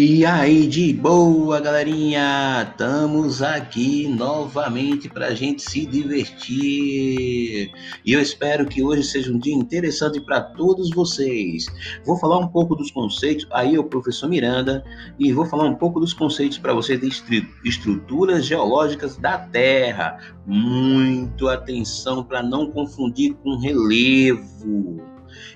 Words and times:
E 0.00 0.24
aí, 0.24 0.68
de 0.68 0.92
boa, 0.92 1.58
galerinha? 1.58 2.68
Estamos 2.70 3.42
aqui 3.42 4.06
novamente 4.06 5.08
para 5.08 5.26
a 5.26 5.34
gente 5.34 5.60
se 5.60 5.84
divertir. 5.84 7.72
E 8.06 8.12
eu 8.12 8.20
espero 8.20 8.64
que 8.64 8.80
hoje 8.80 9.02
seja 9.02 9.32
um 9.32 9.38
dia 9.40 9.52
interessante 9.52 10.20
para 10.20 10.40
todos 10.40 10.90
vocês. 10.90 11.66
Vou 12.06 12.16
falar 12.16 12.38
um 12.38 12.46
pouco 12.46 12.76
dos 12.76 12.92
conceitos, 12.92 13.44
aí 13.50 13.74
é 13.74 13.80
o 13.80 13.82
professor 13.82 14.28
Miranda, 14.28 14.84
e 15.18 15.32
vou 15.32 15.44
falar 15.44 15.64
um 15.64 15.74
pouco 15.74 15.98
dos 15.98 16.12
conceitos 16.12 16.58
para 16.58 16.72
vocês 16.72 17.00
de 17.00 17.44
estruturas 17.64 18.46
geológicas 18.46 19.16
da 19.16 19.36
Terra. 19.36 20.16
Muito 20.46 21.48
atenção 21.48 22.22
para 22.22 22.40
não 22.40 22.70
confundir 22.70 23.34
com 23.42 23.58
relevo. 23.58 25.02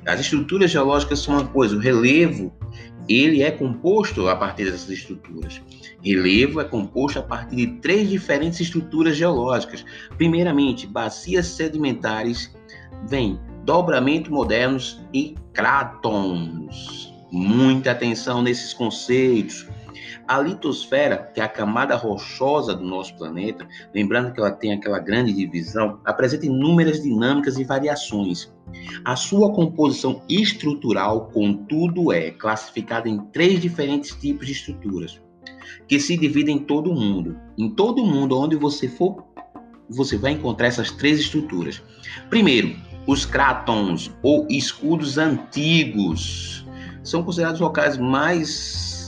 As 0.04 0.18
estruturas 0.18 0.72
geológicas 0.72 1.20
são 1.20 1.34
uma 1.34 1.46
coisa, 1.46 1.76
o 1.76 1.79
relevo 1.79 2.52
ele 3.08 3.42
é 3.42 3.50
composto 3.50 4.29
a 4.29 4.36
partir 4.36 4.64
dessas 4.64 4.88
estruturas. 4.88 5.60
Relevo 6.02 6.60
é 6.60 6.64
composto 6.64 7.18
a 7.18 7.22
partir 7.22 7.56
de 7.56 7.66
três 7.80 8.08
diferentes 8.08 8.60
estruturas 8.60 9.16
geológicas. 9.16 9.84
Primeiramente, 10.16 10.86
bacias 10.86 11.46
sedimentares, 11.46 12.54
vem 13.08 13.38
dobramento 13.64 14.32
modernos 14.32 15.00
e 15.12 15.34
crátons. 15.52 17.12
Muita 17.30 17.93
atenção 17.93 18.43
nesses 18.43 18.74
conceitos. 18.74 19.66
A 20.26 20.40
litosfera, 20.40 21.31
que 21.35 21.40
é 21.40 21.44
a 21.44 21.49
camada 21.49 21.96
rochosa 21.96 22.75
do 22.75 22.85
nosso 22.85 23.17
planeta, 23.17 23.67
lembrando 23.94 24.32
que 24.32 24.40
ela 24.40 24.50
tem 24.50 24.72
aquela 24.72 24.99
grande 24.99 25.32
divisão, 25.32 26.00
apresenta 26.04 26.46
inúmeras 26.46 27.03
dinâmicas 27.03 27.58
e 27.58 27.64
variações. 27.64 28.53
A 29.04 29.16
sua 29.16 29.53
composição 29.53 30.22
estrutural, 30.29 31.29
contudo, 31.32 32.12
é 32.12 32.30
classificada 32.30 33.08
em 33.08 33.19
três 33.27 33.61
diferentes 33.61 34.14
tipos 34.14 34.46
de 34.46 34.52
estruturas, 34.52 35.20
que 35.88 35.98
se 35.98 36.16
dividem 36.16 36.56
em 36.56 36.64
todo 36.64 36.91
o 36.91 36.94
mundo. 36.94 37.36
Em 37.58 37.68
todo 37.68 38.02
o 38.02 38.06
mundo, 38.06 38.39
onde 38.39 38.56
você 38.56 38.89
for, 38.89 39.24
você 39.91 40.16
vai 40.16 40.33
encontrar 40.33 40.68
essas 40.68 40.91
três 40.91 41.18
estruturas. 41.18 41.83
Primeiro, 42.30 42.77
os 43.06 43.27
crátons 43.27 44.11
ou 44.22 44.46
escudos 44.48 45.18
antigos 45.18 46.64
são 47.02 47.22
considerados 47.22 47.61
locais 47.61 47.98
mais 47.98 49.02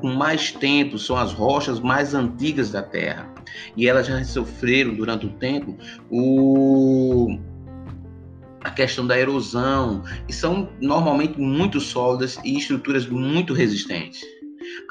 com 0.00 0.12
mais 0.12 0.52
tempo, 0.52 0.98
são 0.98 1.16
as 1.16 1.32
rochas 1.32 1.80
mais 1.80 2.14
antigas 2.14 2.70
da 2.70 2.82
Terra. 2.82 3.32
E 3.76 3.88
elas 3.88 4.06
já 4.06 4.22
sofreram 4.24 4.94
durante 4.94 5.26
o 5.26 5.30
tempo 5.30 5.76
o 6.10 7.38
a 8.64 8.70
questão 8.70 9.04
da 9.04 9.18
erosão, 9.18 10.04
e 10.28 10.32
são 10.32 10.70
normalmente 10.80 11.40
muito 11.40 11.80
sólidas 11.80 12.38
e 12.44 12.56
estruturas 12.56 13.06
muito 13.06 13.52
resistentes. 13.52 14.22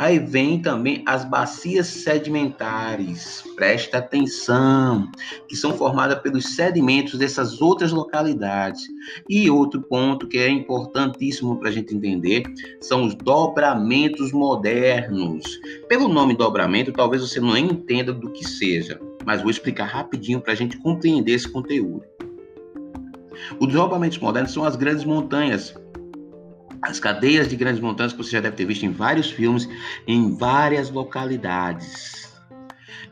Aí 0.02 0.18
vem 0.18 0.60
também 0.60 1.04
as 1.06 1.24
bacias 1.24 1.86
sedimentares, 1.86 3.44
presta 3.56 4.00
atenção, 4.00 5.08
que 5.48 5.56
são 5.56 5.78
formadas 5.78 6.20
pelos 6.24 6.56
sedimentos 6.56 7.20
dessas 7.20 7.62
outras 7.62 7.92
localidades. 7.92 8.82
E 9.30 9.48
outro 9.48 9.80
ponto 9.80 10.28
que 10.28 10.40
é 10.40 10.50
importantíssimo 10.50 11.56
para 11.60 11.70
a 11.70 11.72
gente 11.72 11.94
entender 11.94 12.42
são 12.82 13.04
os 13.04 13.14
dobramentos 13.14 14.32
modernos. 14.32 15.46
Pelo 15.88 16.08
nome 16.08 16.36
dobramento, 16.36 16.92
talvez 16.92 17.22
você 17.22 17.40
não 17.40 17.56
entenda 17.56 18.12
do 18.12 18.32
que 18.32 18.44
seja, 18.44 19.00
mas 19.24 19.44
vou 19.44 19.52
explicar 19.52 19.86
rapidinho 19.86 20.42
para 20.42 20.54
a 20.54 20.56
gente 20.56 20.78
compreender 20.80 21.34
esse 21.34 21.48
conteúdo. 21.48 22.02
Os 23.60 23.68
desdobramentos 23.68 24.18
modernos 24.18 24.52
são 24.52 24.64
as 24.64 24.76
grandes 24.76 25.04
montanhas, 25.04 25.76
as 26.82 27.00
cadeias 27.00 27.48
de 27.48 27.56
grandes 27.56 27.82
montanhas 27.82 28.12
que 28.12 28.18
você 28.18 28.32
já 28.32 28.42
deve 28.42 28.56
ter 28.56 28.66
visto 28.66 28.86
em 28.86 28.92
vários 28.92 29.30
filmes, 29.30 29.70
em 30.08 30.36
várias 30.36 30.90
localidades. 30.90 32.32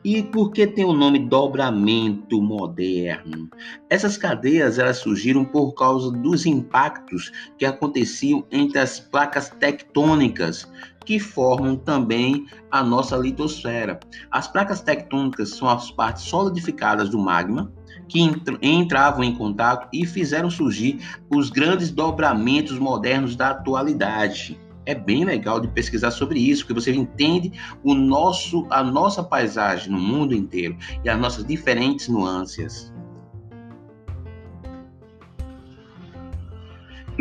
E 0.03 0.23
por 0.23 0.51
que 0.51 0.65
tem 0.65 0.85
o 0.85 0.93
nome 0.93 1.19
dobramento 1.19 2.41
moderno? 2.41 3.49
Essas 3.89 4.17
cadeias 4.17 4.79
elas 4.79 4.97
surgiram 4.97 5.43
por 5.43 5.73
causa 5.73 6.09
dos 6.09 6.45
impactos 6.45 7.31
que 7.57 7.65
aconteciam 7.65 8.45
entre 8.49 8.79
as 8.79 8.99
placas 8.99 9.49
tectônicas 9.49 10.65
que 11.05 11.19
formam 11.19 11.75
também 11.75 12.45
a 12.71 12.81
nossa 12.81 13.17
litosfera. 13.17 13.99
As 14.31 14.47
placas 14.47 14.79
tectônicas 14.81 15.49
são 15.49 15.67
as 15.67 15.91
partes 15.91 16.23
solidificadas 16.23 17.09
do 17.09 17.19
magma 17.19 17.71
que 18.09 18.19
entravam 18.61 19.23
em 19.23 19.35
contato 19.35 19.87
e 19.93 20.05
fizeram 20.05 20.49
surgir 20.49 20.99
os 21.29 21.49
grandes 21.49 21.91
dobramentos 21.91 22.77
modernos 22.77 23.35
da 23.35 23.51
atualidade. 23.51 24.59
É 24.85 24.95
bem 24.95 25.23
legal 25.23 25.59
de 25.59 25.67
pesquisar 25.67 26.09
sobre 26.09 26.39
isso, 26.39 26.65
porque 26.65 26.81
você 26.81 26.91
entende 26.91 27.51
o 27.83 27.93
nosso, 27.93 28.65
a 28.71 28.83
nossa 28.83 29.21
paisagem 29.21 29.91
no 29.91 29.99
mundo 29.99 30.33
inteiro 30.33 30.75
e 31.05 31.09
as 31.09 31.19
nossas 31.19 31.45
diferentes 31.45 32.07
nuances. 32.07 32.91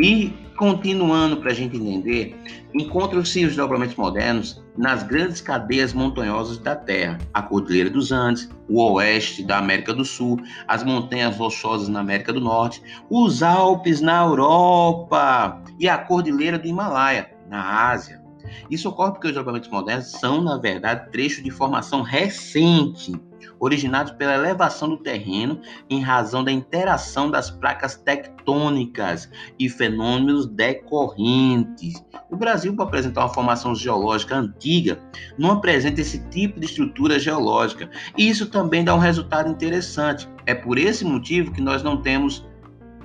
E 0.01 0.33
continuando 0.55 1.37
para 1.37 1.51
a 1.51 1.53
gente 1.53 1.77
entender, 1.77 2.37
encontram-se 2.73 3.45
os 3.45 3.55
dobramentos 3.55 3.95
modernos 3.95 4.63
nas 4.77 5.03
grandes 5.03 5.41
cadeias 5.41 5.93
montanhosas 5.93 6.57
da 6.57 6.75
Terra, 6.75 7.17
a 7.33 7.41
Cordilheira 7.41 7.89
dos 7.89 8.11
Andes, 8.11 8.49
o 8.69 8.81
oeste 8.93 9.43
da 9.43 9.57
América 9.57 9.93
do 9.93 10.05
Sul, 10.05 10.39
as 10.67 10.83
montanhas 10.83 11.37
rochosas 11.37 11.89
na 11.89 11.99
América 11.99 12.31
do 12.31 12.39
Norte, 12.39 12.81
os 13.09 13.43
Alpes 13.43 13.99
na 13.99 14.23
Europa 14.23 15.61
e 15.79 15.87
a 15.87 15.97
Cordilheira 15.97 16.57
do 16.57 16.67
Himalaia 16.67 17.31
na 17.49 17.89
Ásia. 17.89 18.21
Isso 18.69 18.87
ocorre 18.89 19.11
porque 19.11 19.27
os 19.27 19.33
dobramentos 19.33 19.69
modernos 19.69 20.11
são, 20.11 20.41
na 20.41 20.57
verdade, 20.57 21.11
trechos 21.11 21.43
de 21.43 21.51
formação 21.51 22.01
recente 22.01 23.13
originados 23.59 24.11
pela 24.13 24.35
elevação 24.35 24.89
do 24.89 24.97
terreno 24.97 25.61
em 25.89 26.01
razão 26.01 26.43
da 26.43 26.51
interação 26.51 27.29
das 27.29 27.49
placas 27.49 27.95
tectônicas 27.95 29.29
e 29.57 29.69
fenômenos 29.69 30.45
decorrentes. 30.47 32.03
O 32.29 32.35
Brasil, 32.35 32.75
para 32.75 32.85
apresentar 32.85 33.21
uma 33.21 33.33
formação 33.33 33.75
geológica 33.75 34.35
antiga, 34.35 34.99
não 35.37 35.51
apresenta 35.51 36.01
esse 36.01 36.19
tipo 36.29 36.59
de 36.59 36.65
estrutura 36.65 37.19
geológica, 37.19 37.89
e 38.17 38.29
isso 38.29 38.47
também 38.47 38.83
dá 38.83 38.93
um 38.95 38.99
resultado 38.99 39.49
interessante. 39.49 40.29
É 40.45 40.53
por 40.53 40.77
esse 40.77 41.03
motivo 41.05 41.51
que 41.51 41.61
nós 41.61 41.83
não 41.83 42.01
temos 42.01 42.47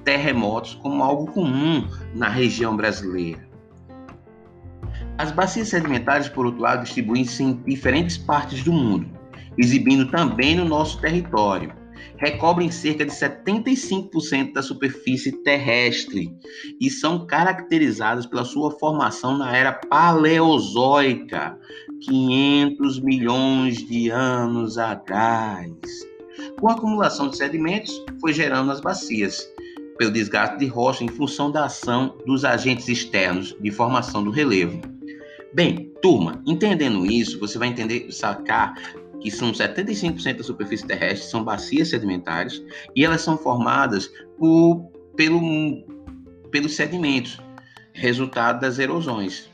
terremotos 0.04 0.74
como 0.74 1.02
algo 1.02 1.26
comum 1.32 1.88
na 2.14 2.28
região 2.28 2.76
brasileira. 2.76 3.48
As 5.16 5.30
bacias 5.30 5.68
sedimentares, 5.68 6.28
por 6.28 6.44
outro 6.44 6.60
lado, 6.60 6.82
distribuem-se 6.82 7.42
em 7.42 7.54
diferentes 7.62 8.18
partes 8.18 8.62
do 8.64 8.72
mundo 8.72 9.13
exibindo 9.58 10.10
também 10.10 10.54
no 10.54 10.64
nosso 10.64 11.00
território. 11.00 11.72
Recobrem 12.16 12.70
cerca 12.70 13.04
de 13.04 13.12
75% 13.12 14.52
da 14.52 14.62
superfície 14.62 15.32
terrestre 15.42 16.32
e 16.80 16.88
são 16.88 17.26
caracterizadas 17.26 18.24
pela 18.24 18.44
sua 18.44 18.70
formação 18.78 19.36
na 19.36 19.56
era 19.56 19.72
paleozoica, 19.72 21.58
500 22.02 23.00
milhões 23.00 23.78
de 23.86 24.10
anos 24.10 24.78
atrás. 24.78 25.74
Com 26.60 26.68
a 26.68 26.72
acumulação 26.72 27.28
de 27.28 27.36
sedimentos, 27.36 27.92
foi 28.20 28.32
gerando 28.32 28.70
as 28.70 28.80
bacias, 28.80 29.48
pelo 29.98 30.10
desgaste 30.10 30.58
de 30.58 30.66
rocha 30.66 31.04
em 31.04 31.08
função 31.08 31.50
da 31.50 31.66
ação 31.66 32.16
dos 32.26 32.44
agentes 32.44 32.88
externos 32.88 33.56
de 33.60 33.70
formação 33.70 34.24
do 34.24 34.30
relevo. 34.30 34.80
Bem, 35.52 35.92
turma, 36.02 36.42
entendendo 36.46 37.06
isso, 37.06 37.38
você 37.38 37.58
vai 37.58 37.68
entender, 37.68 38.10
sacar 38.10 38.74
que 39.24 39.30
são 39.30 39.52
75% 39.52 40.36
da 40.36 40.42
superfície 40.42 40.86
terrestre, 40.86 41.30
são 41.30 41.42
bacias 41.42 41.88
sedimentares, 41.88 42.62
e 42.94 43.02
elas 43.02 43.22
são 43.22 43.38
formadas 43.38 44.10
por, 44.38 44.92
pelo, 45.16 45.40
pelos 46.50 46.76
sedimentos, 46.76 47.40
resultado 47.94 48.60
das 48.60 48.78
erosões. 48.78 49.48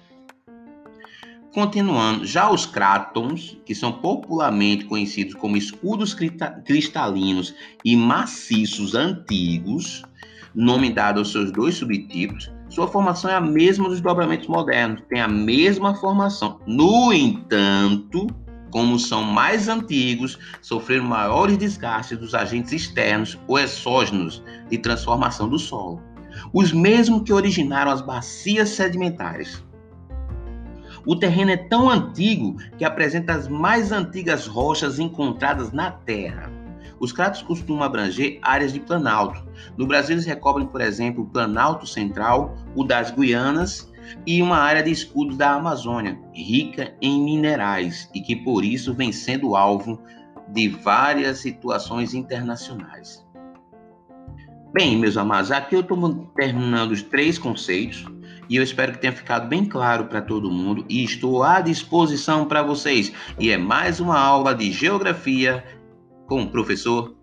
Continuando, 1.55 2.27
já 2.27 2.50
os 2.50 2.67
crátons, 2.67 3.61
que 3.65 3.73
são 3.73 3.93
popularmente 3.93 4.87
conhecidos 4.87 5.35
como 5.35 5.56
escudos 5.56 6.17
cristalinos 6.65 7.55
e 7.85 7.94
maciços 7.94 8.97
antigos, 8.97 10.03
nome 10.53 10.91
dado 10.93 11.21
aos 11.21 11.31
seus 11.31 11.53
dois 11.53 11.77
subtipos, 11.77 12.50
sua 12.69 12.89
formação 12.89 13.31
é 13.31 13.35
a 13.35 13.41
mesma 13.41 13.89
dos 13.89 14.00
dobramentos 14.00 14.49
modernos, 14.49 15.00
tem 15.09 15.21
a 15.21 15.29
mesma 15.29 15.94
formação. 15.94 16.61
No 16.67 17.12
entanto, 17.12 18.27
como 18.70 18.99
são 18.99 19.22
mais 19.22 19.69
antigos, 19.69 20.38
sofreram 20.61 21.05
maiores 21.05 21.56
desgastes 21.56 22.19
dos 22.19 22.34
agentes 22.34 22.72
externos 22.72 23.38
ou 23.46 23.58
exógenos 23.58 24.43
de 24.69 24.78
transformação 24.78 25.49
do 25.49 25.58
solo, 25.58 26.02
os 26.52 26.72
mesmos 26.72 27.22
que 27.22 27.32
originaram 27.32 27.90
as 27.90 28.00
bacias 28.00 28.70
sedimentares. 28.70 29.62
O 31.06 31.17
terreno 31.17 31.50
é 31.50 31.56
tão 31.56 31.88
antigo 31.88 32.56
que 32.76 32.84
apresenta 32.84 33.32
as 33.32 33.49
mais 33.49 33.90
antigas 33.90 34.46
rochas 34.46 34.99
encontradas 34.99 35.72
na 35.72 35.90
Terra. 35.90 36.52
Os 37.00 37.12
cráteres 37.12 37.43
costumam 37.43 37.82
abranger 37.82 38.38
áreas 38.43 38.75
de 38.75 38.81
planalto. 38.81 39.43
No 39.78 39.87
Brasil, 39.87 40.14
eles 40.14 40.26
recobrem, 40.26 40.67
por 40.67 40.82
exemplo, 40.82 41.25
o 41.25 41.26
Planalto 41.26 41.87
Central, 41.87 42.55
o 42.76 42.84
das 42.84 43.11
Guianas 43.11 43.90
e 44.27 44.43
uma 44.43 44.57
área 44.57 44.83
de 44.83 44.91
escudo 44.91 45.37
da 45.37 45.55
Amazônia, 45.55 46.19
rica 46.35 46.95
em 47.01 47.23
minerais 47.23 48.09
e 48.15 48.21
que 48.21 48.37
por 48.37 48.65
isso 48.65 48.95
vem 48.95 49.12
sendo 49.12 49.57
alvo 49.57 50.01
de 50.49 50.69
várias 50.69 51.39
situações 51.39 52.15
internacionais. 52.15 53.25
Bem, 54.73 54.97
meus 54.97 55.17
amados, 55.17 55.51
aqui 55.51 55.75
eu 55.75 55.81
estou 55.81 56.31
terminando 56.37 56.93
os 56.93 57.03
três 57.03 57.39
conceitos 57.39 58.05
e 58.49 58.57
eu 58.57 58.62
espero 58.62 58.93
que 58.93 58.99
tenha 58.99 59.12
ficado 59.12 59.49
bem 59.49 59.65
claro 59.65 60.07
para 60.07 60.21
todo 60.23 60.51
mundo 60.51 60.85
e 60.89 61.03
estou 61.03 61.43
à 61.43 61.61
disposição 61.61 62.47
para 62.47 62.63
vocês. 62.63 63.13
E 63.39 63.51
é 63.51 63.56
mais 63.56 64.01
uma 64.01 64.19
aula 64.19 64.55
de 64.55 64.71
geografia 64.71 65.65
com 66.27 66.43
o 66.43 66.49
professor 66.49 67.17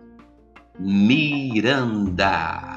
Miranda. 0.79 2.76